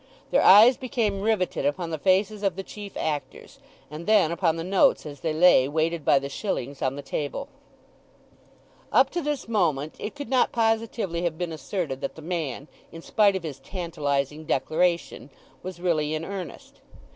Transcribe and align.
Their 0.31 0.41
eyes 0.41 0.77
became 0.77 1.21
riveted 1.21 1.63
upon 1.63 1.91
the 1.91 1.99
faces 1.99 2.41
of 2.41 2.55
the 2.55 2.63
chief 2.63 2.97
actors, 2.97 3.59
and 3.91 4.07
then 4.07 4.31
upon 4.31 4.55
the 4.55 4.63
notes 4.63 5.05
as 5.05 5.19
they 5.19 5.31
lay, 5.31 5.67
weighted 5.67 6.03
by 6.03 6.17
the 6.17 6.27
shillings, 6.27 6.81
on 6.81 6.95
the 6.95 7.03
table. 7.03 7.47
Up 8.91 9.11
to 9.11 9.21
this 9.21 9.47
moment 9.47 9.93
it 9.99 10.15
could 10.15 10.27
not 10.29 10.51
positively 10.51 11.21
have 11.21 11.37
been 11.37 11.51
asserted 11.53 12.01
that 12.01 12.15
the 12.15 12.23
man, 12.23 12.67
in 12.91 13.03
spite 13.03 13.35
of 13.35 13.43
his 13.43 13.59
tantalizing 13.59 14.45
declaration, 14.45 15.29
was 15.61 15.79
really 15.79 16.15
in 16.15 16.25
earnest. 16.25 16.81